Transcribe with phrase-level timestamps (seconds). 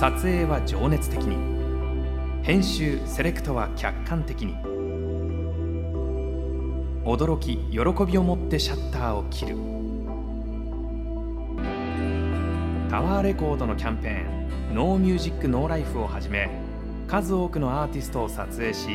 [0.00, 1.36] 撮影は情熱的に。
[2.42, 4.54] 編集セレクトは客観的に。
[7.04, 9.56] 驚き喜びを持ってシャッターを切る。
[12.88, 16.48] タワーレコードのキャンペーン「ノーミュージックノーライフをはじめ
[17.06, 18.88] 数多くのアーティストを撮影し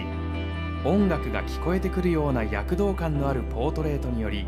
[0.84, 4.48] 音楽が聞こえてくるような躍動感のあるポートレートにより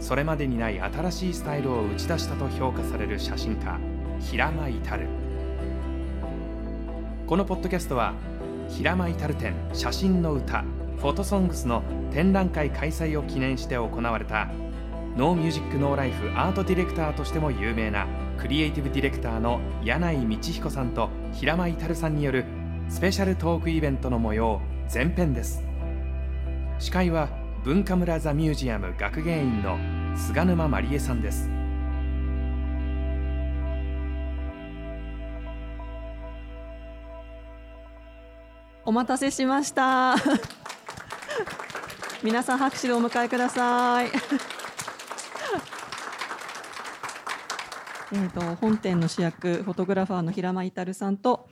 [0.00, 3.78] それまでにない新しいスタイルを打ち出したと評価される写真家
[4.20, 5.25] 平間至。
[7.26, 8.14] このポッドキャストは
[8.68, 10.62] 平間至展写真の歌
[10.98, 14.46] フォトソングスの展覧会開催を記念して行われた
[15.16, 18.06] ノーミュージックノーライフアートディレクターとしても有名な
[18.38, 22.44] クリエイティブディレクターの箭内道彦さんと平間至さんによる
[22.88, 24.60] スペシャルトークイベントの模様
[24.94, 25.64] 前編です。
[26.78, 27.28] 司会は
[27.64, 29.76] Bunkamuraザ・ミュージアム学芸員の
[30.16, 31.55] 菅沼真理恵さんです。
[38.86, 40.14] お待たせしました。
[42.22, 44.10] 皆さん拍手でお迎えください。
[48.12, 51.48] えと本店の主役フォトグラファーの平間至さんと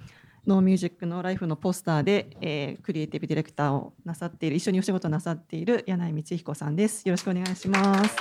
[0.47, 7.05] ノーミュージックノーライフのポスターで、えー、クリエイティブディレクターをなさっている一緒にお仕事なさっている柳井光彦さんです。
[7.09, 8.17] よろしくお願いします。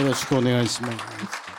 [0.00, 1.53] よろしくお願いします。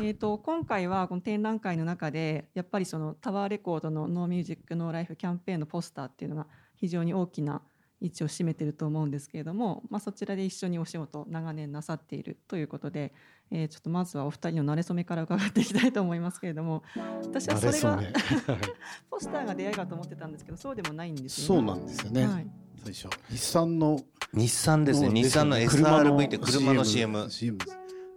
[0.00, 6.46] えーと、今回はこの展覧会の中でやっぱりそのタワーレコードの「ノーミュージックノーライフキャンペーンのポスターっていうのが
[6.76, 7.62] 非常に大きな
[8.00, 13.12] 位置を占めていると思うんですけれども、まあ、そちらで一緒にお仕事長年なさっているということで、
[13.50, 16.84] えー、ちょっとまずはお二人の馴れ初めから伺っていきたいと思いますけれども
[17.24, 18.00] 私はそれが
[19.10, 21.66] ポスターが出会いかと思ってたんですけどそうでもないんですよね。
[21.66, 22.46] そうなんですよね、はい、
[22.84, 23.08] 最初。
[23.30, 24.00] 日産の
[24.32, 25.10] 日産ですね。
[25.10, 27.58] 日産の SRV って車の CM, CM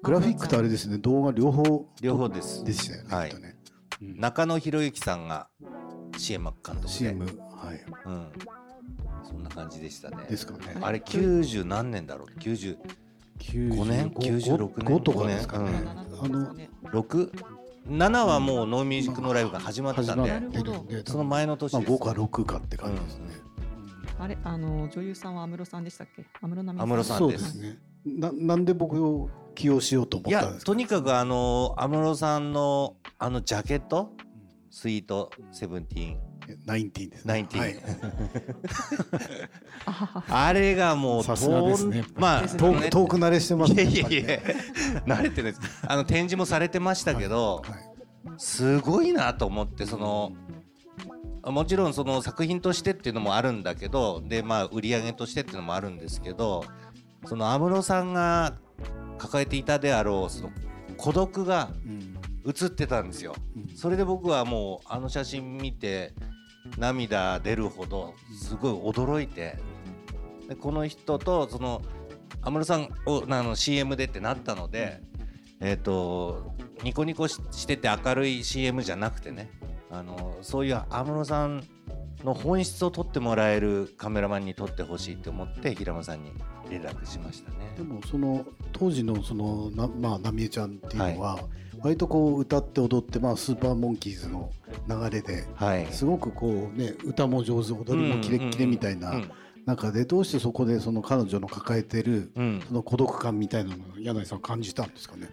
[0.03, 1.85] グラフィックとあれですね動画両方。
[2.01, 2.63] 両方です。
[2.63, 3.41] でしたよね,、はい。
[3.41, 3.55] ね
[4.01, 5.47] うん、中野博之さんが
[6.17, 8.31] CM 監督で CM はい、うん、
[9.23, 10.25] そんな感じでしたね。
[10.29, 10.77] ですかね。
[10.81, 12.77] あれ90何年だろう？90
[13.39, 15.93] 5年？96年？5とかですかね、うん、あ
[16.27, 16.55] の
[16.91, 17.31] 6
[17.87, 23.25] 7はもうノーミュージックのライブが始まってたんで、その前の年です、まあ、5か6かって感じですね、
[24.17, 26.23] うん、あれあの女優さんは安室さんでしたっけ？
[26.41, 27.17] 安室奈美さん。
[27.17, 30.65] そうですねななんで僕を起用しようと思ったんですか？
[30.65, 34.11] とにかくあの安室さんのあのジャケット、
[34.69, 36.17] スイートセブンティーン
[36.65, 37.33] ナインティーンですね。
[37.33, 37.75] はい、
[40.29, 42.03] あれがもうさすがですね。
[42.15, 43.83] まあ遠く遠く慣れしてます、ね。
[43.83, 44.21] いやいや
[45.05, 45.61] 慣れてるです。
[45.87, 47.71] あの展示もされてましたけど、はい
[48.29, 50.33] はい、すごいなと思ってその。
[51.43, 56.63] もちろんその作品としてっていうのもあるんだけどでまあ売り上げとしてっていうのもあるんですけど
[57.25, 58.57] その安室さんが
[59.17, 60.51] 抱えていたであろうその
[60.97, 61.69] 孤独が
[62.45, 63.35] 映ってたんですよ。
[63.75, 66.13] それで僕はもうあの写真見て
[66.77, 69.57] 涙出るほどすごい驚いて
[70.47, 71.81] でこの人とその
[72.41, 75.01] 安室さんをあの CM でってなったので、
[75.59, 76.53] えーと、
[76.83, 79.49] ニコニコしてて明るい CM じゃなくてね
[79.91, 81.63] あのそういう安室さん
[82.23, 86.31] の本質を撮ってもらえるカメラマンに撮ってほしいと思って平間さんに
[86.71, 87.57] 連絡しましたね。
[87.77, 91.43] でもその当時のそのなまあ奈美ちゃんっていうのは、はい、
[91.83, 94.51] 割とこう歌って踊って、まあ、スーパーモンキーズの
[94.87, 99.21] 流れで、はい、すごくこうね歌も上手踊りもキレッキレみたいな
[99.65, 102.31] 中でどうしてそこでその彼女の抱えてる
[102.67, 105.29] その孤独感みたいなのを柳井さん感じたんですかね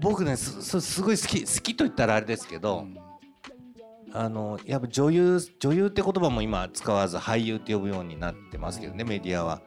[0.00, 2.98] 僕ねすすごい好き好きと言ったらあれですけど、うん、
[4.12, 9.60] あのやっぱ女優女優って言葉も今使わず俳優って呼ぶようになってますけどねメディアは。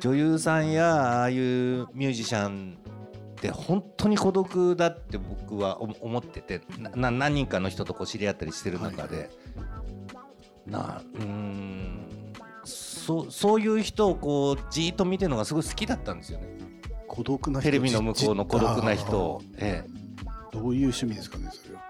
[0.00, 12.06] 女優さんやああいうミュージシャンって本当に孤独だって僕は思っててな何人かの人とこう知り合ったりしてる中で、はい、なうん。
[12.64, 16.48] そそういう人をこうじっと見てるのがすごい好きだったんですよね。
[17.06, 19.90] 孤独なテレビの向こうの孤独な人を、ええ、
[20.52, 21.82] どういう趣味ですかねそれは。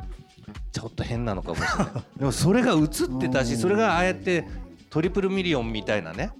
[0.72, 2.19] ちょっと変なのかもしれない。
[2.19, 2.88] でもそれが映っ
[3.19, 4.46] てたし それがああやって
[4.90, 6.32] トリプルミリオンみたいなね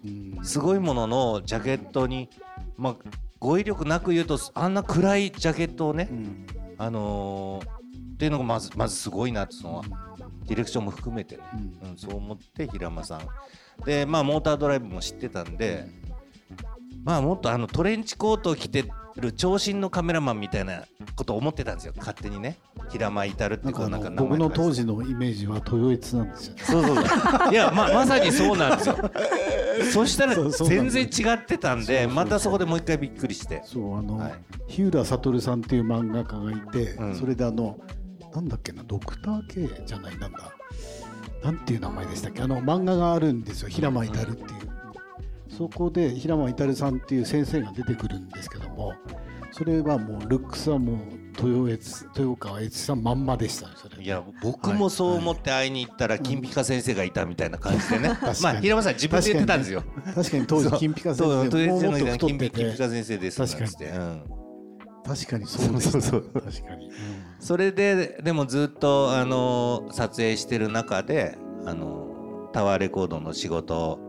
[0.47, 2.31] すごいもののジャケットに
[2.77, 2.97] まあ
[3.39, 6.47] 語彙力なく言うとあんな暗いジャケットをね、うん、
[6.79, 9.83] あのー、っていうのがまずまずすごいなってその
[10.47, 11.43] ディレクションも含めてね、
[11.83, 13.21] うん、うん、そう思って平間さん。
[13.85, 15.87] でまあモータードライブも知ってたんで、
[17.05, 18.85] まあもっとあのトレンチコートを着て
[19.21, 20.83] る長身のカメラマンみたいな
[21.15, 21.95] ことを思ってたんですよ。
[21.97, 22.59] 勝手にね。
[22.91, 27.53] 平間至るってこうなんか僕の当時のイメージは豊悦なんですよ、そうそうそう。
[27.53, 28.97] いやままさにそうなんですよ。
[29.93, 33.63] そしたら全然違ってたんでまたそこでもう一回びっくりして。
[33.65, 34.35] そうあの、はい、
[34.69, 37.79] 日浦悟さんっていう漫画家がいて、うん、それであの
[38.35, 40.39] なんだっけなドクター K じゃないなんだ。
[41.43, 42.43] なんていう名前でしたっけ。
[42.43, 43.69] あの漫画があるんですよ。
[43.69, 44.37] 平間至っていう、
[45.57, 48.95] そこで平間至さんっていう先生が出てくるんですけども
[49.53, 50.97] それはもうルックスはもう
[51.43, 53.69] 豊越豊川越さんまんまでした
[54.01, 59.83] いや僕もそう思って会いに行ったら金ピカ先生がいたみたいな感じでね、まあ平間さん自分で言ってたんですよ。
[60.15, 60.47] 確かに。
[60.47, 62.51] 当時金ピカ先生もっと太ってて。
[62.51, 64.23] 金ピカ先生です確かに、うん、
[65.05, 66.93] 確かにそうですそうそう確かに、うん、
[67.41, 74.06] それででもずっとあの撮影してる中であのタワーレコードの仕事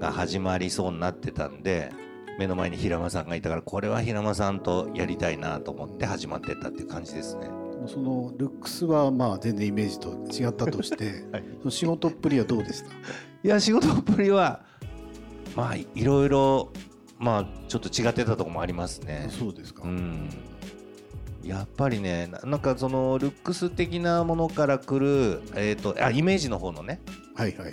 [0.00, 1.92] が始まりそうになってたんで
[2.38, 7.48] 目の前に平間さんがいたからこれは平間さんとやりたいなと思って始まってったっていう感じですね。
[7.86, 12.88] そのルックスはまあ全然イメージと違ったとして、 はい、その仕事っぷりはどうでした？
[12.90, 12.92] い
[13.42, 14.62] や仕事っぷりは
[15.56, 16.70] まあいろいろ
[17.18, 19.28] まあちょっと違ってたところもありますね。
[19.30, 20.28] そうですか、うん。
[21.42, 27.00] やっぱりねなんかそのルックス的なものからくる、えーと、あイメージの方のね
[27.34, 27.72] はいはい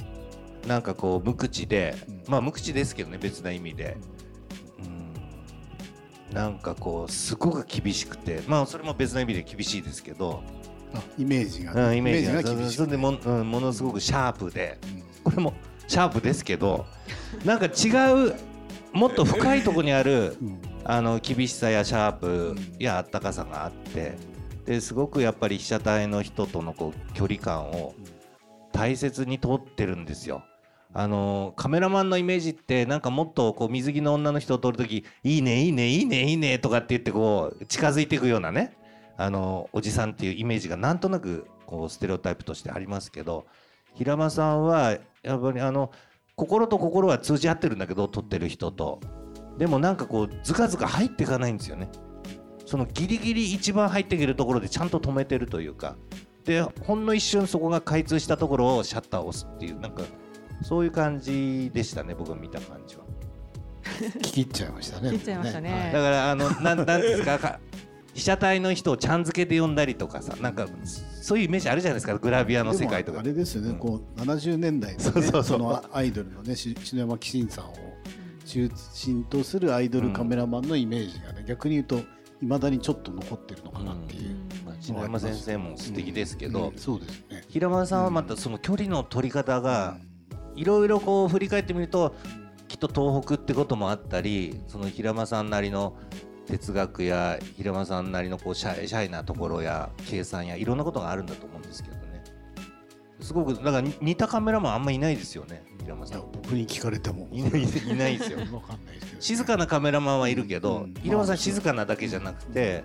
[0.67, 3.97] なんかこう無口で、うん、まあ無口ですけどね別な意味で、
[6.31, 10.43] なんかこうすごく厳しくてまあそれも別の意味で厳しいですけど。
[11.17, 12.41] イメージが、ね、うん、イメージが。
[12.41, 15.53] 厳しいそれでも,、うん、ものすごくシャープで、うん、これも
[15.87, 16.85] シャープですけど
[17.43, 18.33] なんか違う
[18.93, 24.15] もっと深いところにある、うん、あの厳しさやシャープやあったかさがあって
[24.65, 27.93] ですごくやっぱり被写体の人とのこう距離感を
[28.71, 30.43] 大切にとってるんですよ。
[30.97, 38.77] あのカメラマンのイメージってなんかもっとこう水着の女の人を撮る時いいねいいねいいねいいねとかって言ってこう近づいていくようなね
[39.17, 43.45] あのおじさんっていうイメージがなんとなくこうステレオタイプとしてありますけど
[43.93, 45.91] 平間さんはやっぱりあの
[46.37, 48.99] 心と心は通じ合ってるんだけど撮ってる人と。
[49.57, 51.89] でもなんかこうずかずか入っていかないんですよね。
[52.65, 55.95] そのギリギリ一番入っていけるところでちゃんと止めてるというか。
[56.45, 60.03] でほんの一瞬そこが開通したところをシャッターを押すっていうなんか
[60.61, 63.03] そういう感じでしたね僕が見た感じは。
[63.85, 67.59] 聞き入っちゃいましたね聞きちゃいましたね、はい、だからあのなんなんですか
[68.15, 70.67] 被写体の人をちゃん付けで呼んだりとかさなんか
[71.21, 73.19] そういうイメージあるじゃないですかグラビアの世界とか。
[73.19, 77.73] あれですよね、うん、こう70年代の、ね、そうそうそのアイドルのね篠山紀信さんを
[78.45, 81.97] 中心とするアイドルカメラマンのイメージがね、逆に言うと
[82.41, 84.29] いまだにちょっと残ってるのかなっていう、
[84.67, 87.43] うん、篠山先生も素敵ですけど、うん、そうですね。
[87.49, 89.97] 平間さんはまたその距離の取り方が、
[90.55, 92.15] いろいろこう振り返ってみると
[92.67, 95.95] きっと東北ってこともあったりその平間さんなりの
[96.47, 102.05] 哲学や平間さんなりのこうシャイシャイなところや計算やいろんなことがあるんだと思うんですけどね。
[103.21, 106.21] すごくだから似たカメラマンあんまいないですよね平間さん。
[106.31, 107.27] 僕に聞かれても。
[107.31, 108.39] いないいないですよ。
[109.19, 112.83] 静かなカメラマンはいるけど、うん、平間さん静かなだけじゃなくて、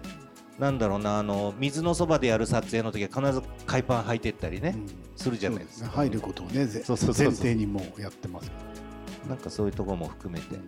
[0.61, 4.87] なんだろうなあの水のそばでやる撮影の時は必ず海パン履いてったりね、うん、
[5.17, 8.53] するじゃないですか、入ることをね前提にもやってます。
[9.27, 10.63] なんかそういうところも含めて、ね、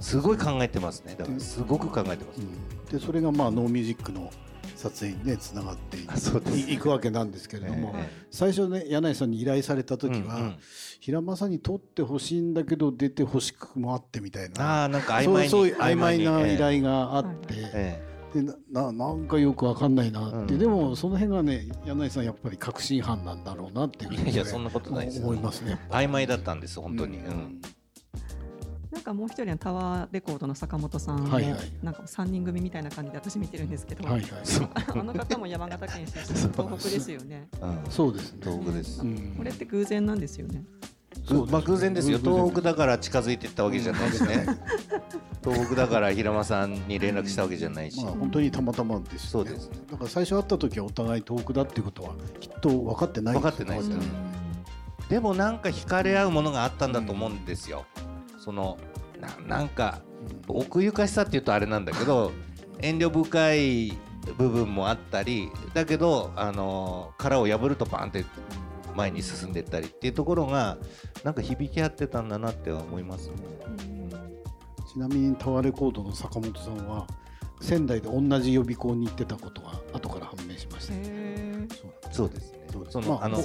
[0.00, 1.14] すごい考えてますね。
[1.16, 4.28] だからすごく考えてます、うん、でそれがまあノーミュージックの
[4.74, 6.88] 撮影にねつながっていく。
[6.88, 7.94] わけなんですけれども、
[8.32, 10.56] 最初ね柳井さんに依頼された時は、
[10.98, 14.84] 平間さんに撮ってほしいんだけど出てほしくもあってみたいな。
[14.84, 18.10] あなんか曖昧そういう曖昧な依頼があって。
[18.34, 25.78] ええでななんかよくわかんないなって、うん、でもその辺がね柳井さんやっぱり確信犯なんだろうなっていう、いやいやそんなことないです思いますね。
[25.90, 27.60] 曖昧だったんです本当に、うん、うん、
[28.90, 34.22] なんかもう一人はタワーレコードの坂本さんも、はいはい、なんか三人組みたいな感じで私見てるんですけど、はいはい、
[35.00, 39.00] あの方も山形県出身東北ですよね、うん、そうです、ね、東北です、
[39.36, 40.64] これって偶然なんですよね
[41.50, 42.18] まあ偶然ですよ。
[42.18, 44.46] 東北だから近づいていったわけじゃないですね
[45.42, 54.04] 東北だから平間さんに連絡したわけじゃないし、まあ、本当にたまたまです、ね、そうです、だから最初会った時はお互い東北だっていうことはきっと分かってない分かってないですよ、ね、
[55.08, 57.84] でもなんか惹かれ合うものがあったんだと思うんですよ、
[58.34, 58.78] うん、その
[59.20, 60.00] ななんか
[60.46, 62.32] 奥ゆかしさっていうとあれなんだけど
[62.80, 63.98] 遠慮深い
[64.38, 68.24] 部分もあったりだけどあの殻を破るとバンって
[68.94, 70.78] 前に進んでいったりっていうところが
[71.24, 73.36] なんか響き合ってたんだなって思いますね。
[74.92, 77.06] ちなみにタワーレコードの坂本さんは
[77.60, 82.12] 仙台で同じ予備校に行ってたことが後から判明しました。
[82.12, 82.28] そう。
[82.28, 82.62] ですね。
[82.88, 83.42] その、まあ、あの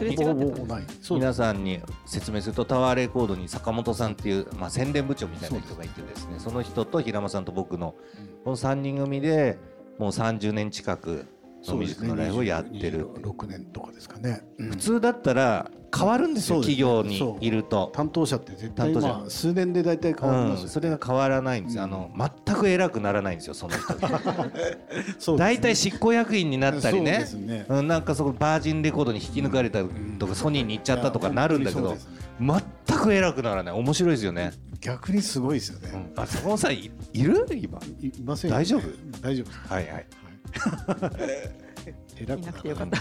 [1.12, 7.96] 皆さんに説明するとタワーレコードに坂本さんっていう、まあ、宣伝部長みたいな人がいてですねその人と平間さんと僕の
[8.44, 9.58] この3人組で
[10.00, 11.26] もう30年近く
[11.66, 13.08] ノーミュージックのライフをやってる。
[13.08, 17.92] 6年とかですかね、うん、普通だったら変わるんですよ、企業にいると。
[17.94, 22.12] 担当者って絶対まあ数年で大体変わります、うん、それが変わらないんです、あの
[22.46, 25.38] 全く偉くならないんですよその人。
[25.38, 27.26] 大体、執行役員になったりね。
[27.36, 29.84] ね、うん、なんかそこバージンレコードに引き抜かれた
[30.20, 31.96] とか、ソニーに行っちゃったとかなるんだけど、
[32.40, 33.74] 全く偉くならない。
[33.74, 34.52] 面白いですよね。
[34.80, 37.48] 逆にすごいですよね、あそこさんいる？
[37.56, 37.80] 今？
[38.00, 38.84] いません、大丈夫？
[39.22, 40.06] 大丈夫はいはい
[42.20, 42.98] 偉くなくてよかった。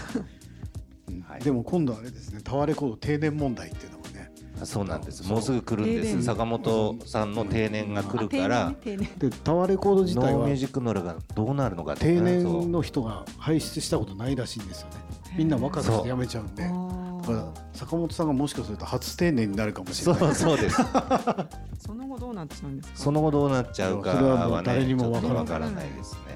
[1.31, 2.41] はい、でも今度あれですね。
[2.43, 4.31] タワーレコード定年問題っていうのもね。
[4.63, 5.27] そうなんです。
[5.27, 6.23] もうすぐ来るんです。
[6.23, 8.73] 坂本さんの定年が来るから。
[8.83, 10.31] でタワーレコード自体は。
[10.31, 14.95] ノーミュージックノラがどうなるのか定年の人が輩出したことないらしいんですよね。
[15.37, 16.63] みんな若くして辞めちゃうんで。
[16.63, 20.21] だから坂本さんがもしかすると初定年になるかもしれない。
[20.21, 20.77] そうそうです。
[21.79, 22.97] その後どうなっちゃうんですか？
[22.97, 25.89] その後どうなっちゃうかは、ね、誰にもわからない。
[25.89, 26.26] ですねね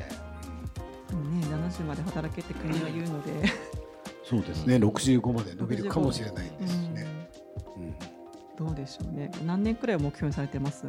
[1.71, 3.49] 70まで働けって国は言うので
[4.23, 7.05] そうですね、六十五まで伸びるかもしれないですね。
[8.57, 9.29] どうでしょうね。
[9.45, 10.85] 何年くらい目標にされてます？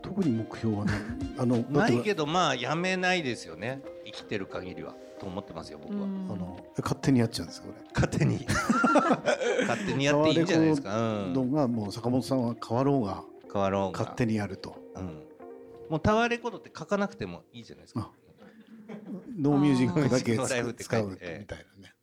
[0.00, 0.92] 特に目標はね、
[1.36, 3.82] あのないけどまあやめないですよね。
[4.06, 6.04] 生きてる限りはと思ってますよ僕は。
[6.04, 7.74] あの勝手にやっちゃうんですこれ。
[7.92, 8.46] 勝手に
[9.66, 11.24] 勝手にやっていいんじゃないですか。
[11.24, 11.52] うん。
[11.52, 13.22] がもう坂本さんは変わろうが
[13.52, 14.76] 変わろう勝手にやると。
[14.94, 15.04] うん。
[15.90, 18.10] もうタワーレコードって書かなくてもいいじゃないですか。
[19.38, 20.36] ノーミュージックだけ
[20.82, 21.94] 使うみたいなね。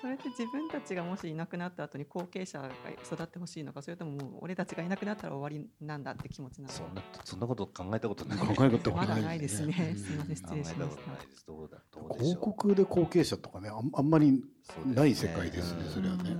[0.00, 2.70] それって自分たちがもしいなくなった後に後継者が
[3.04, 6.74] 育ってほしいのかそれとももう俺たちがいなくなったら終わりなんだって気持ちなの？
[6.74, 8.38] そんなそんなこと考えたことない。
[8.38, 9.94] 考えたことまだないですね。
[9.96, 12.14] すみません失礼しました。
[12.18, 14.42] 広告で後継者とかねあんまり
[14.84, 16.36] ない世界ですねそれはね、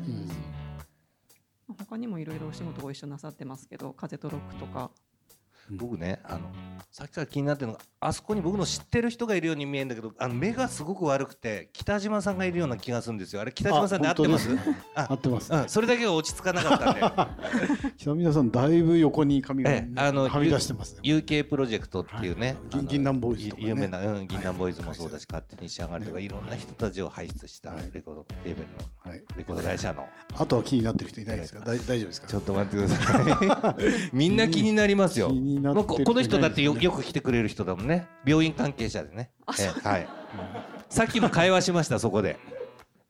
[1.78, 4.90] 他にもいろいろお仕事ご一緒なさってますけど風とロックとか
[5.72, 6.40] 僕ねあの
[6.90, 13.40] さっきから気になってるのがあそこに僕の知ってる人がいるように見えるんだけどあの目がすごく悪くて北島さんがいるような気がするんですよ。
[13.40, 14.48] あれ北島さんで合ってます？
[14.94, 17.00] 合ってます、うん、それだけが落ち着かなかったんで。
[17.96, 21.00] 北島さんだいぶ横に髪がはみ出してますね。
[21.04, 26.28] UK プロジェクトっていうね、はい、銀杏ボーイズとか、ね、有名な、うん、銀杏ボーイズもそうだし、勝手に仕上がるとかい。
[26.32, 28.68] ろんな人たちを輩出したレコードレーベル
[29.12, 30.06] の、レコード会社の。
[30.36, 31.60] あとは気になってる人いないですか？
[31.60, 32.26] 大丈夫ですか？
[32.26, 33.84] ちょっと待ってください。
[34.16, 35.30] みんな気になりますよ
[35.62, 38.08] この人だってよよく来てくれる人だもんね。
[38.24, 40.08] 病院関係者でね、えはい、
[40.88, 42.38] さっきも会話しましたそこで。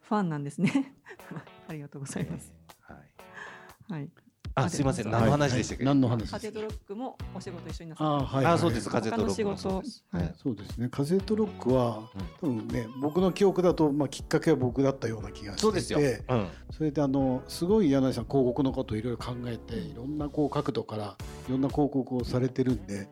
[0.02, 0.94] ファンなんですね。
[1.68, 4.11] ありがとうございます、はい、はい
[4.54, 5.85] あ、すみません、何の話でしたっけ？
[5.85, 6.30] 何の話。
[6.30, 8.44] 風とロックもお仕事一緒になさあ、はい。
[8.47, 8.90] あ、そうです。
[8.90, 10.04] 風とロックもそうです。
[10.11, 10.88] はい、そうですね。
[10.90, 15.99] 風とロックは、多分ね、僕の記憶だと、まあ、きっかけは僕だったような気がしてそうですよ。
[16.00, 21.16] うん、それで、あの、すごい柳井さん、広告のことをいろいろ考えて、いろんなこう角度から。
[21.49, 23.09] いろんな広告をされてるんで。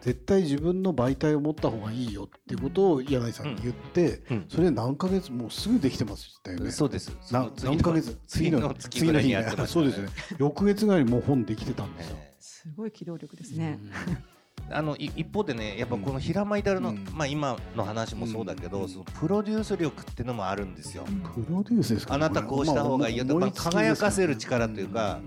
[0.00, 4.36] 絶対自分の媒体を持った方がいいよっていうことを柳井さんに言って、うん。
[4.38, 6.70] うん、それ何ヶ月もうすぐできてましたよね。
[6.70, 7.16] そうです。
[7.30, 8.18] 何ヶ月？
[8.26, 9.34] 次の次の日に
[9.66, 10.08] そうですね。
[10.38, 12.16] 翌月ぐらいにもう本できてたんですよ。
[12.38, 13.78] すごい機動力ですね。
[14.72, 21.04] あの一方でねやっぱこの平間至の、うん、まあ今の話もそうだけど、うん、そのプロデュース力っていうのもあるんですよ。
[21.34, 25.20] プロデュースですか、あなたこうした方がいいよと、まあ、輝かせる力というか、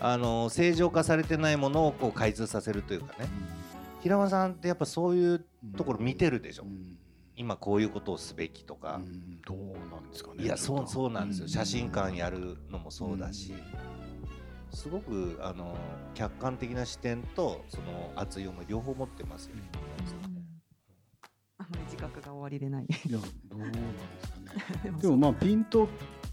[0.00, 3.28] あの正常化されてないものをこう開通させるというかね。
[4.00, 5.44] 平間さんってやっぱそういう
[5.76, 6.96] ところ見てるでしょ、うん、
[7.36, 9.58] 今こういうことをすべきとか、うん、どう
[9.90, 13.54] なんですかねいやそうそうなんですよ、写真館やるのもそうだし、
[14.72, 15.76] すごくあの
[16.14, 19.62] 客観的な視点とその熱い思い両方持ってますよね、
[21.58, 22.84] あまり自覚が終わりでない。
[22.84, 23.78] いやどうなんで
[24.22, 24.38] すか
[24.90, 24.92] ね。
[25.00, 25.88] でもまあピンと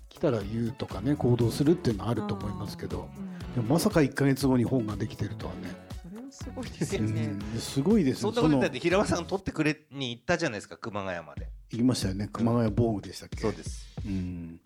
[0.10, 3.10] 来たら言うとかね行動するっていうのはあると思いますけど、
[3.56, 5.93] でもまさか1か月後に本ができてるとはね
[6.34, 7.30] すごいですよね。
[7.60, 8.22] すごいです。
[8.22, 11.48] そんなことだって平間さん取ってくれに行ったじゃないですか熊谷まで。
[11.70, 12.28] 行きましたよね。
[12.34, 13.40] 熊谷防具でしたっけ？
[13.40, 13.88] そうです。
[14.06, 14.60] うん。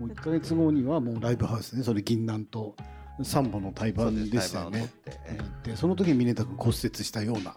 [0.00, 1.84] もう一か月後にはもうライブハウスね。
[1.84, 2.74] それ銀杏と
[3.22, 4.90] 三本の対バンでしたよね。
[5.62, 7.56] でその時峰田君骨折したような。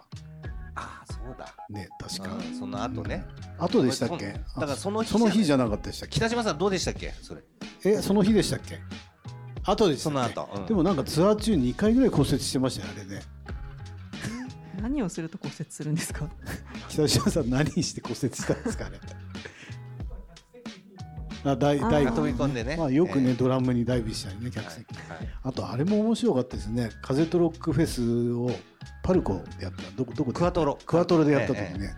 [0.76, 1.52] ああそうだ。
[1.68, 2.36] ね確か。
[2.58, 3.24] その後ね。
[3.58, 4.32] 後でしたっけ？
[4.32, 6.16] だからその日その日じゃなかったでしたっけ？
[6.16, 7.12] 北島さんどうでしたっけ？
[7.20, 7.42] それ。
[7.84, 8.78] えその日でしたっけ？
[9.68, 13.20] 後でその後、でもなんかツアー中2回ぐらい骨折してましたよあれね。
[14.80, 16.28] 何をすると骨折するんですか？
[16.88, 18.98] 北島さん何して骨折したんですかね？
[21.44, 26.90] あダイダイ飛び込んでね、まあ、よくね、えー、ドラムにダイブしたりね客席、はいはい、あとあれも面白かったですね。
[27.02, 28.50] 風とロックフェスを
[29.04, 29.82] パルコでやった。
[29.96, 30.76] どこどこクワトロ。
[30.84, 31.94] クワトロでやった時ね、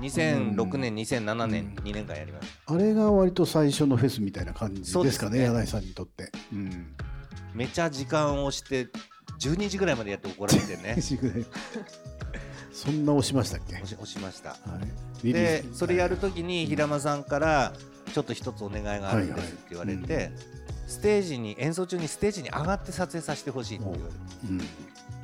[0.00, 2.72] えー、2006年、うん、2007年、2年間やりました。
[2.72, 5.44] あれが割と最初のフェスみたいな感じですかね、ね。
[5.44, 6.94] 柳井さんにとって、うん、
[7.54, 8.88] めちゃ時間をして
[9.38, 10.96] 12時ぐらいまでやって怒られてね。
[12.72, 13.74] そんな押しましたっけ？
[13.74, 14.56] 押し押しました、は
[15.24, 17.72] い、でそれやるときに平間さんから
[18.12, 20.32] ちょっと一つお願いがあるんですって言われて、はいはい
[20.88, 24.08] ステージに演奏中にステージに上がって撮影させてほしいって言われて、
[24.48, 24.60] うん、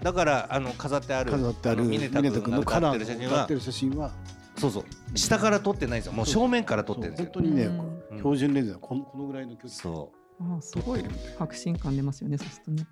[0.02, 3.48] だからあの飾ってある飾ってある峰田君の歌ってる写真は。
[3.48, 4.12] 写真は。
[4.58, 4.84] そうそう。
[5.18, 6.12] 下から撮ってないんですよ。
[6.12, 7.30] もう正面から撮ってるんですよ。
[7.32, 7.70] 本当にね、
[8.18, 9.70] 標準レンズはこのこのぐらいの距離。
[9.72, 10.24] そう。
[10.40, 11.04] あすごい
[11.38, 12.86] 確信感出ますよねそうするとね,、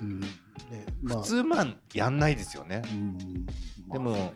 [0.00, 0.20] うん。
[0.20, 0.26] ね
[1.02, 3.46] まあ、普通まあやんないですよね、うん。
[3.92, 4.32] でも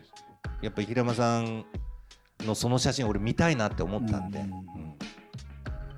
[0.61, 1.65] やっぱり平間さん
[2.41, 4.51] のその写真俺見たいなって思ったんで、うん。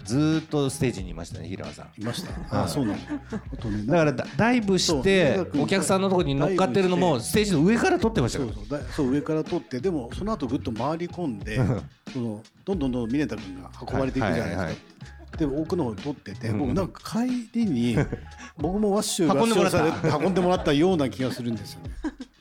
[0.04, 2.02] ずっとステージにいましたね平間さん。
[2.02, 2.64] いました。
[2.64, 3.00] あそうなの。
[3.88, 11.58] だからダイブしてお客さんのところに乗っかってるのもステージの上から撮ってましたそうそうそう上から撮ってでもその後ぐっと回り込んで
[12.12, 14.94] そのどんどんどん峰田君が運ばれていくじゃないですか、
[15.38, 17.98] で奥の方に撮ってて、僕なんか帰りに
[18.58, 20.18] 僕もワッシュ運んでもらった。
[20.18, 21.92] 運んでもらったような気がするんですよね。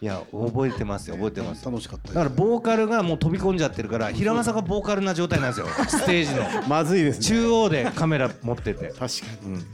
[0.03, 1.65] いや覚えてますよ覚えてます。
[1.65, 6.69] 楽しかっただからボーカルがもう飛び込んじゃってるから平間さんがボーカルな状態なんですよ ステージの。
[6.69, 8.89] まずいです、ね、中央でカメラ持ってて。
[8.89, 9.07] 確か
[9.45, 9.65] に、うん、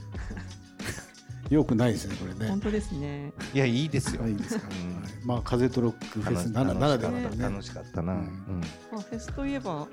[1.49, 2.47] よくないですねこれね。
[2.47, 3.33] 本当ですね。
[3.55, 4.27] いやいいですよ。
[4.27, 7.27] いいですか、うん、まあ風とロックフェスならではね。
[7.39, 8.61] 楽しかったな、うん、
[8.91, 9.87] まあ、フェスといえば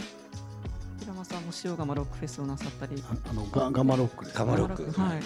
[1.07, 5.21] 平間さんも塩釜ロックフェスをなさったりあのガガマロックガマロックはい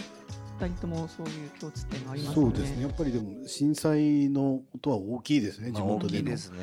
[0.61, 2.45] 二人ともそういう共通点がありますね。
[2.45, 2.83] そうですね。
[2.83, 5.73] やっぱりでも震災のことは大きいですね。
[5.73, 6.59] 地元での活動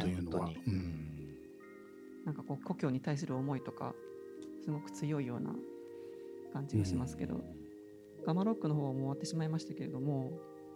[0.00, 0.50] というのは。
[0.64, 1.36] うん、
[2.24, 3.96] なんかこう故郷に対する思いとか
[4.64, 5.50] すごく強いような
[6.52, 7.42] 感じがしますけど、うん、
[8.24, 10.30] ガマロックの方はもう終わってしまいましたけれども、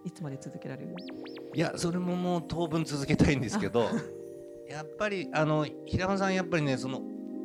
[0.05, 0.97] いつまで続けられる？
[1.55, 3.87] いやそれももう当分続けたいんですけど、
[4.69, 7.01] やっぱりあの平間さんやっぱりねその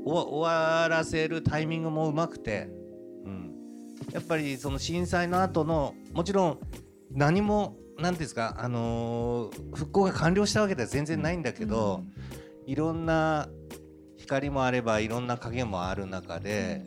[0.05, 2.69] 終わらせるタイミングもうまくて。
[4.15, 6.59] やっぱりその震災の後のもちろん
[7.12, 12.01] 何も何ですか、あのー、復興が完了したわけでは全然ないんだけど、
[12.65, 13.50] うん、いろんな
[14.17, 16.85] 光もあればいろんな影もある中で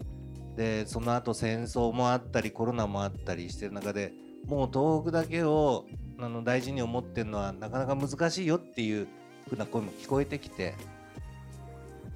[0.56, 4.12] でその後戦争もあったりコロナもあったりしてる中で
[4.46, 5.84] もう東北だけを
[6.18, 9.06] あの大事に思ってるのはなかなか難しいよっていう
[9.48, 10.74] ふうな声も聞こえてきて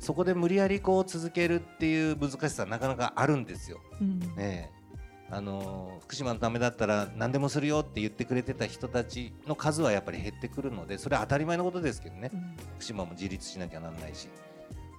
[0.02, 3.80] そこで無理やりこう続けるっていう難しさなかなかあるんですよ。
[4.00, 4.72] うん、ね
[5.30, 14.28] あの福島のためだったら何でもするよって言ってくれてた人たちの数はやっぱり減ってくるのでそれは当たり前のことですけどね、うん、福島も自立しなきゃなんないし。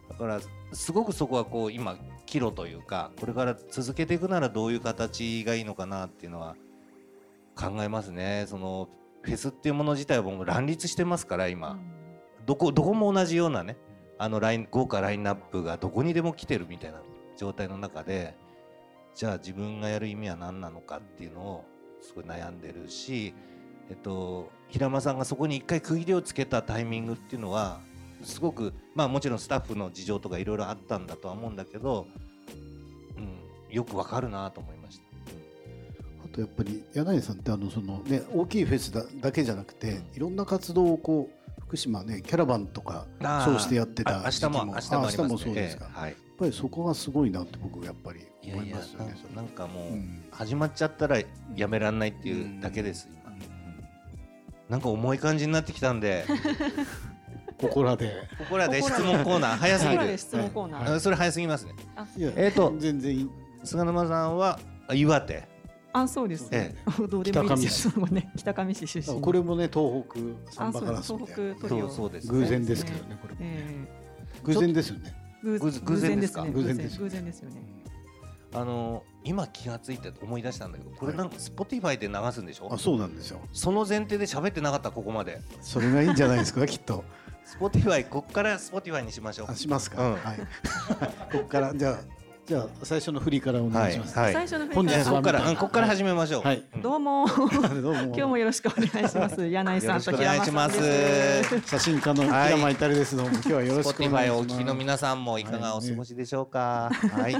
[0.09, 0.39] だから
[0.71, 6.55] すごくそこはこう今岐路というかこれから続けていくならどういう形がいいのかなっていうのは
[7.55, 8.45] 考えますね。
[8.47, 8.87] その
[9.21, 13.77] フェスっていうもの自体はもう乱立してますから今、うん、どこどこも同じようなね
[14.17, 17.01] あのライン豪華ラインナップがどこにでも来てるみたいな
[17.37, 18.35] 状態の中で。
[19.15, 21.65] じゃあ自分がやる意味は何なのかっていうのを
[22.01, 23.33] すごい悩んでるし、
[23.89, 27.79] えっと、平間さんがそこに一回区切りをつけたタイミングっていうのは
[28.23, 32.07] すごくまあもちろんスタッフの事情とかいろいろあったんだとは思うんだけど、
[33.17, 35.03] うん、よくわかるなと思いました。
[36.25, 41.42] あとやっぱり柳井さんってあのその、ね、大きいフェスだだけじゃなくて、うん、いろんな活動をこう
[41.73, 43.07] 福島ねキャラバンとか
[43.45, 49.15] そうしてやってた明日も明日も、ね、明日もそうですか、えはい、ぱりそこがすごいなって僕やっぱり思いますよね。
[49.35, 49.93] なんかもう、
[50.31, 51.19] 始まっちゃったら
[51.55, 53.33] やめらんないっていうだけです、今。
[54.69, 56.25] なんか重い感じになってきたんで。
[57.57, 58.27] ここらで。
[58.39, 60.17] ここらで質問コーナー早すぎる。
[60.17, 60.99] 質問コーナー。
[60.99, 61.73] それ早すぎますね。
[62.35, 63.29] えっと全然
[63.63, 64.59] 菅沼さんは
[64.93, 65.52] 岩手。
[65.93, 66.47] あ、そうです。
[66.51, 67.87] ええ、 どうでもいいです。
[67.87, 68.05] よ。
[68.11, 69.21] ね、北上市出身。
[69.21, 70.03] これもね、東
[70.45, 71.89] 北サンバガラスみたいな。
[71.89, 72.09] そう。
[72.09, 73.35] 偶然ですけどね、これ。
[74.43, 75.15] 偶然ですよね。
[75.43, 76.43] 偶然ですか？
[76.45, 77.61] 偶然です偶然ですよね。
[78.55, 82.71] あの今気が付いて思い出したんだけどこれなんか Spotifyで流すんでしょ？
[82.71, 83.39] あそうなんですよ。
[83.51, 85.41] その前提で喋ってなかったここまで。
[85.59, 87.03] それがいいんじゃないですかきっと。
[87.45, 89.55] Spotifyここから Spotifyにしましょう。
[89.55, 90.37] しますか、はい。
[91.31, 91.99] ここからじゃあ
[92.45, 94.19] じゃあ最初の振りからお願いします。
[94.19, 95.03] はい、最初の振りから。
[95.05, 96.41] ここからここから始めましょう。
[96.41, 97.25] はい、どうも
[97.55, 99.47] 今日もよろしくお願いします。
[99.47, 101.67] 柳井さんと平間さんです。
[101.69, 104.41] 写真家の平間至ですどうも今日はよろしくお願いします。
[104.41, 106.91] お聞きの皆さんもいかがお過ごしでしょうか。
[107.13, 107.37] はい。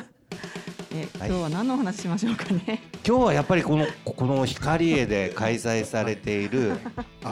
[0.96, 2.82] え今日は何のお話しましょうかね。
[3.06, 6.78] 今日はやっぱりこのこの光栄で開催されている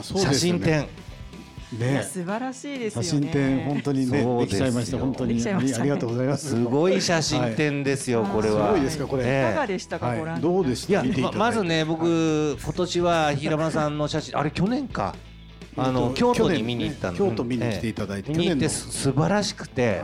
[0.02, 0.90] 写真展。
[1.74, 5.42] ね、素晴らしいです写真展本当にねできちゃいました本当に。
[5.48, 6.50] ありがとうございます。
[6.50, 8.68] すごい写真展ですよ、これは。
[8.68, 15.16] すごいですかこれ、いかがでしたか、ご覧どうでしたいやまずね僕今年は平間さんの写真あれ去年か。
[15.78, 20.02] あの京都に見に行ったん京都見に来ていただいて、見に行って素晴らしくて、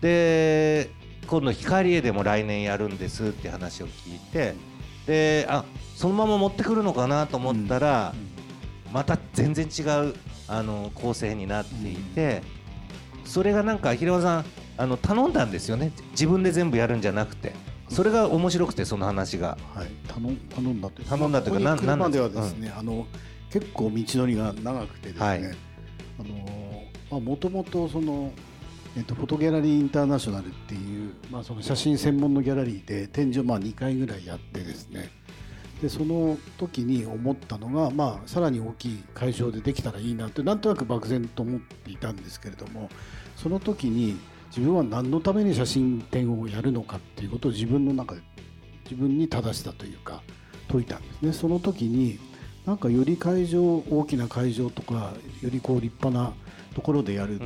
[0.00, 0.90] で
[1.28, 4.54] 今度光栄でも来年やるんですって話を聞いて。
[5.06, 8.14] であそのまま持ってくるのかなと思ったら、
[8.92, 10.14] また全然違う
[10.48, 12.42] あの構成になっていて、
[13.24, 14.44] それがなんか平尾さん
[14.76, 15.92] あの頼んだんですよね。
[16.10, 17.52] 自分で全部やるんじゃなくて。
[17.90, 19.58] それが面白くてその話が。
[19.74, 23.06] はい、頼頼んだという頼んだというか何なんではですね、うん、あの
[23.50, 28.32] 結構道のりが長くてですね、はい、あのまあもともとその
[28.96, 35.10] えっと、フォトギャラリーインターナショナルっていう、まあ、その写真専門のギャラリーで展示をまあ2回ぐらいやってですね
[35.84, 42.88] でその時に思ったのが、まあ、さらに大きい会場でできたらいいなってなんとなく漠然と思っていたんですけれども
[43.36, 44.16] その時に
[44.48, 48.22] 自分は何のために写真展をやるのかっていうことを自分の中で
[48.84, 50.22] 自分に正したというか
[50.72, 51.32] 解いたんですね。
[51.34, 52.18] その時に
[52.64, 56.32] なんかより会場大きな会場とかよりこう立派な
[56.74, 57.40] ところでやるっ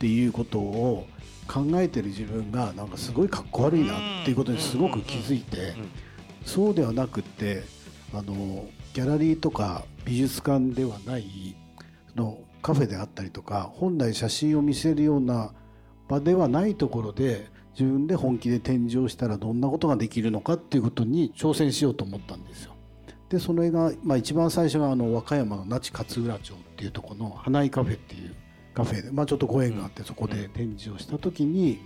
[0.00, 1.06] ていうことを
[1.46, 5.74] 考えてる自分がなんかすごいかっこ悪いなっていうことにすごく気づいて
[6.44, 7.62] そうではなくって
[8.14, 11.56] あのギャラリーとか美術館ではない
[12.14, 15.52] のカフェであったりとか本来写真を見せるような
[16.08, 22.74] 場ではないところで自分で本気で展示をしたらどんなことができるのかっていうことに挑戦しようと思ったんですよ。
[23.28, 28.34] でそれが、まあ、一番最初があの和歌山の那智勝浦町っていうところの花井カフェっていう
[28.74, 31.80] カフェで、まあ、ちょっとご縁があってそこで展示をした時に、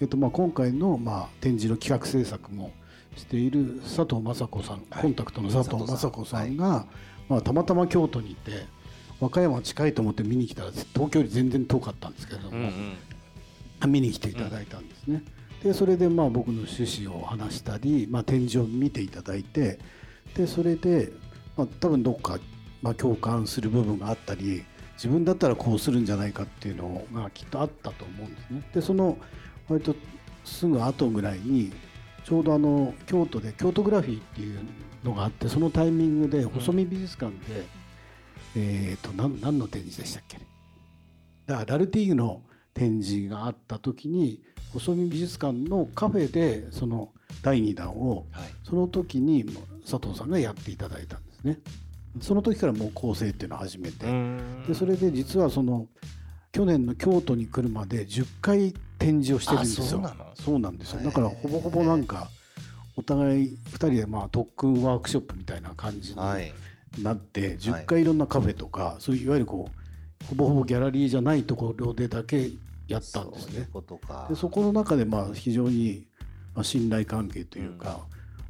[0.00, 2.72] えっと、まあ今回のまあ展示の企画制作も
[3.16, 6.86] している佐藤雅子さん、コンタクトの佐藤雅子さんが、
[7.28, 8.66] まあ、たまたま京都にいて
[9.20, 12.70] 和歌山近いと思って見に来たら東京より全然遠かったんですけれども、
[13.86, 15.22] 見に来ていただいたんですね。
[15.62, 19.78] でそれでまあ僕の趣旨を話したり、まあ、展示を見ていただいて
[20.34, 21.12] でそれで、
[21.56, 22.38] まあ、多分どっか、
[22.80, 28.62] まあ、共感する部分があったり自分だったらこうするんじゃないかっていうのがきっとあったと思うんですね。
[28.74, 29.18] でその
[29.68, 29.94] 割と
[30.44, 31.72] すぐ後ぐらいに
[32.30, 34.60] ちょうどあの京都で京都グラフィーっていう
[35.02, 37.64] のがあってそのタイミングで細見美術館で、
[38.54, 40.38] えっ、と何何の展示でしたっけ？
[41.46, 47.08] だからラルティーグの展示があった時に細見美術館のカフェでその
[47.42, 48.26] 第2弾を、
[48.62, 49.44] その時に
[49.84, 51.58] 佐藤さんがやっていただいたんですね。
[52.20, 54.06] その時からもう構成っていうのを始めて。
[54.68, 55.88] でそれで実はその
[56.52, 60.02] 去年の京都に来るまで10回展示をしてるんですよ。
[60.34, 61.00] そうなんですよ。
[61.02, 62.28] だからほぼほぼなんか
[62.96, 66.16] お互い2人でまあ特訓ワークショップみたいな感じに
[67.02, 69.70] なって、10回いろんなカフェとかそういういわゆるこ
[70.22, 72.50] うほぼほぼギャラリーじゃないところでだけ
[72.88, 73.68] やったんですね。
[74.28, 76.06] でそこの中でまあ非常に
[76.62, 78.00] 信頼関係というか、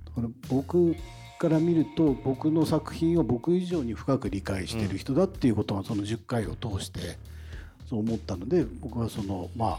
[0.06, 0.96] だから僕
[1.38, 7.18] から見ると僕の作品を僕以上に深く理解してる人だっていうことがその10回を通して
[7.90, 9.78] そう思ったので僕はそのまあ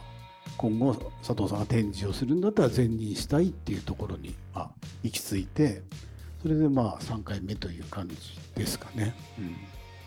[0.58, 0.94] 今後
[1.26, 4.70] 佐藤さんが展示をするんだったら前任したいっていうところにまあ
[5.02, 5.82] 行き着いて
[6.42, 8.16] それでまあ3回目という感じ
[8.56, 9.16] ですかね。
[9.40, 9.56] うん、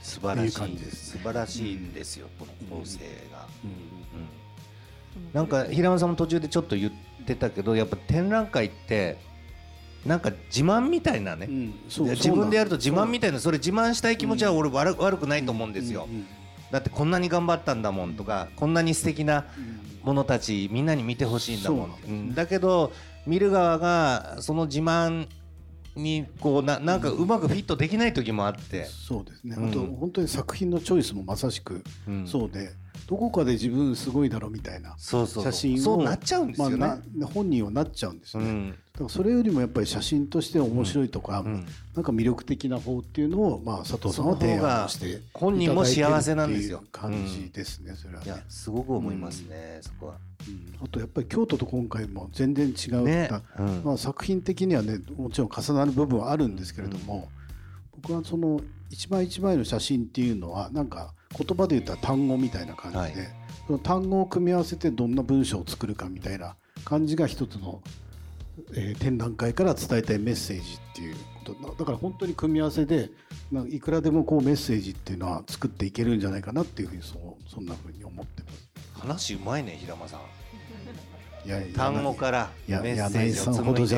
[0.03, 2.99] 素晴らしいです素晴らしいんですよ、この構成
[3.33, 3.47] が。
[3.65, 3.71] うん。
[3.71, 5.33] うん。
[5.33, 6.93] なんか平山さんも途中でちょっと言っ
[7.25, 9.17] てたけどやっぱ展覧会って
[10.05, 16.09] なんか自慢みたいなね、うん、自分でやると自慢みたいなそれ自慢したい気持ちは俺悪,、悪くないと思うんですよ、
[16.75, 19.45] だってこんなに頑張ったんだもんとかこんなに素敵な
[20.03, 22.11] ものたちみんなに見てほしいんだもん、う。
[22.11, 22.91] ん、だけど
[23.29, 25.29] 見る側がその自慢
[25.95, 31.85] にこうななんかうまくフィットできない時もあって、そうですね、うん、あと本当に作品のチョイスもまさしく
[32.27, 32.73] そうで、
[33.07, 46.83] どこかで自分すごいだろうみたいな写真をそうなっちゃうんですよね、まあ、本人はなっちゃうんですよね、うん、だからそれよりもやっぱり写真として面白いとか、うん、なんか魅力的な方っていうのを、まあ、佐藤さんは提案して本人も幸せなんですよ。
[46.93, 50.15] 感じですね、それは、ね、いやすごく思いますね、そこは。
[50.83, 53.31] あとやっぱり京都と今回も全然違う、ね。
[53.85, 57.29] まあ、作品的にはねもちろん重なる部分はあるんですけれども、
[58.01, 63.13] 僕はその一枚一枚の写真っていうのはなんか言葉で言ったら単語みたいな感じで、はい、
[63.67, 67.83] その単語を組み合わせてどんな文章を作るかみたいな感じが一つの、
[68.75, 73.11] えー、展覧会から伝えたいメッセージっていうことだから本当に組み合わせで
[73.69, 79.01] いくらでもこうメッセージっていうのは作っていけるんじゃないかなっていうふうにそうそんなふうに思ってます。
[79.01, 80.21] 話うまいね平間さん。
[81.47, 83.89] いや単語からメッセージを紡い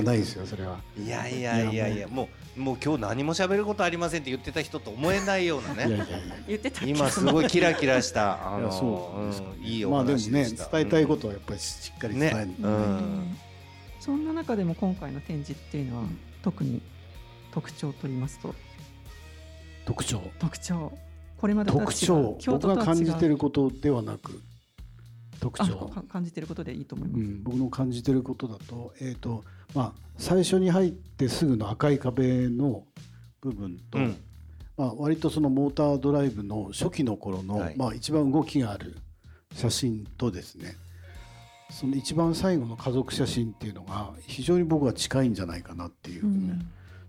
[0.96, 1.04] で。
[1.04, 5.88] いやいやいやいやもうもう今日何も喋ることありませんって言ってた人と思えないようなね。
[5.88, 6.16] いやいやいや
[6.48, 9.12] 言ってた今すごいキラキラしたあのそ
[9.62, 10.62] ういいお話でした。
[10.64, 13.36] まあでもね伝えたいことはやっぱりしっかり伝える、ねうん。
[14.00, 16.04] そんな中でも今回の展示っていうのは
[16.42, 16.80] 特に
[17.52, 18.54] 特徴を取りますと。
[19.84, 20.22] 特徴。
[20.38, 20.92] 特徴。
[21.38, 24.40] これまで特徴僕が感じてることではなく
[25.38, 32.84] 特徴感じてることでいいと思います、うん、僕の感じてることだと,、えーとまあ、最初に入ってすぐの赤い壁の
[33.40, 34.16] 部分と、うん、
[34.76, 38.96] まあ、割とそのモータードライブの初期の頃の、はい、まあ、一番動きがある
[39.54, 40.76] 写真とですね
[41.70, 46.30] その一番最後の家族写真っていうのが非常に僕は近いんじゃないかなっていう、ね、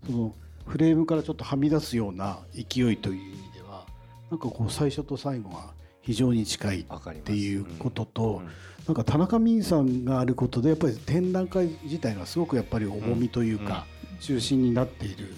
[0.10, 3.86] うん、そのフレームからちょっとはみ出すような勢いという意味では
[4.32, 5.74] なんかこう最初と最後が
[6.08, 8.42] 非常に近いっていうことと、
[8.88, 13.86] なんか田中泯さんがあることでやっぱり展覧会自体がすごくやっぱり重みというか
[14.22, 15.34] 中心になっている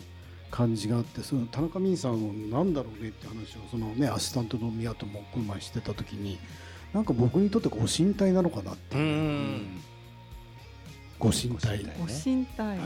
[0.51, 6.37] 感じがあってその田中泯さんなんだろうねって話をそのねアシスタントの宮ともこの前してた時に
[6.93, 9.61] なんか僕にとってご神体なのかなっていう。
[11.17, 11.83] ご神体。
[11.99, 12.67] ご神体。
[12.67, 12.79] はい。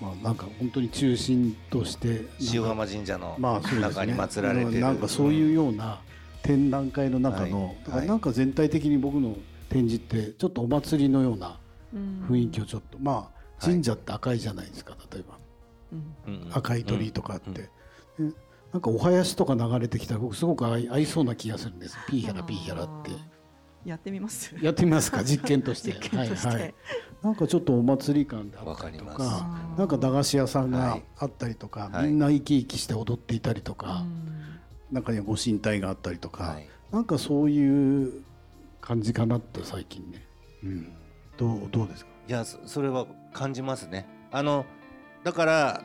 [0.00, 2.22] まあなんか本当に中心として
[2.52, 6.00] 塩釜神社の中に祀られてる、なんかそういうような
[6.42, 9.36] 展覧会の中の、はい、なんか全体的に僕の
[9.68, 11.58] 展示ってちょっとお祭りのような
[12.28, 15.38] 雰囲気をちょっと、まあ神社って赤いじゃないですか例えば、
[16.52, 17.68] 赤い鳥居とかあって、
[18.72, 21.98] なんかお囃子とか流れてきたら僕すごく合い合いそうな気がするんです。
[22.08, 23.10] ピーヒャラピーヒャラって。
[23.84, 24.54] やってみます？
[24.62, 25.24] やってみますか？
[25.24, 25.92] 実験として。
[26.16, 26.74] はいはい。
[27.22, 34.06] なんかちょっとお祭り感であったりとかなんか駄菓子屋さんがあったりとか、みんな生き生きして踊っていたりとか、
[34.92, 38.22] 中にはご神体があったりとか、はい、なんかそういう
[38.80, 40.26] 感じかなって最近ね、
[40.64, 40.92] うん、
[41.36, 42.10] どうどうですか？
[42.28, 44.06] いやそれは感じますね。
[44.32, 44.64] あの
[45.24, 45.82] だから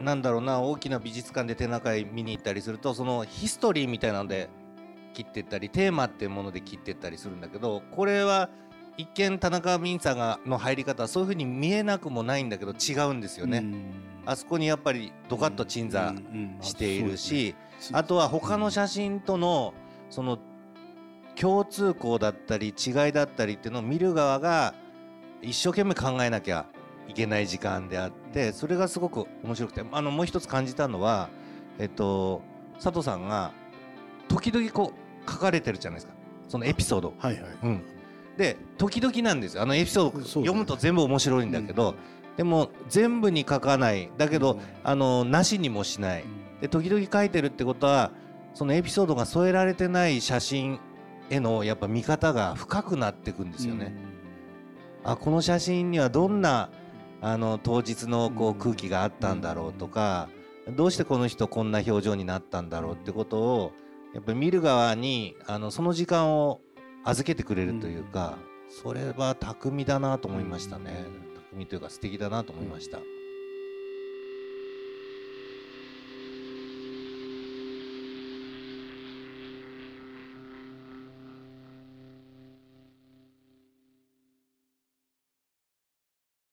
[0.00, 4.48] なんだろうな大きな美術館で展覧会見に行ったりするとそのヒストリーみたいなので
[5.12, 8.50] 切ってったりテーマっていうもので切ってったりするんだけどこれは
[8.96, 13.64] 一見田中泯さんがの入り方はそういうふうに見えなくもないんだけど違うんですよね。
[14.26, 16.14] あそこにやっぱりドカッと鎮座
[16.60, 17.54] しているし
[17.92, 19.74] あとは他の写真との
[20.10, 20.38] その
[21.36, 24.74] 共通項だったり違いだったりっていうのを見る側が
[25.42, 26.66] 一生懸命考えなきゃ
[27.08, 31.28] いけない時間であってそれがすごく面白くてあのもう一つ感じたのは、
[31.78, 32.42] えっと、
[32.74, 33.52] 佐藤さんが
[34.28, 34.92] 時々こ
[35.26, 36.14] う書かれてるじゃないですか。
[36.48, 37.14] そのエピソード。
[37.18, 37.44] はいはい。
[37.62, 37.82] うん、
[38.36, 39.62] で時々なんですよ。
[39.62, 41.94] あのエピソード読むと全部面白いんだけど、
[42.36, 44.10] でも全部に書かない。
[44.16, 46.24] だけど、あのなしにもしない。
[46.60, 48.12] で時々書いてるってことは
[48.54, 50.78] そのエピソードが添えられてない写真
[51.30, 53.94] へのやっぱ見方が深くなっていくんですよね。
[55.02, 56.70] あこの写真にはどんな
[57.20, 60.28] あの当日のこう空気があったんだろうとか
[60.76, 63.72] どうしてこの人こんな表情になったんだろうってことを
[64.14, 66.60] やっぱり見る側にあのその時間を
[67.04, 68.38] 預けてくれるというか
[68.68, 71.04] それは巧みだなと思いましたね。
[71.50, 72.98] 巧みというか素敵だなと思いました。